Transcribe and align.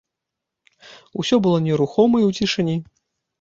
Усё 1.23 1.35
было 1.49 1.57
нерухома 1.67 2.17
і 2.25 2.27
ў 2.29 2.41
цішыні. 2.41 2.75